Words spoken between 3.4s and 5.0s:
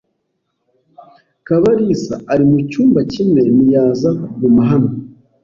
ntiyaza kuguma hano.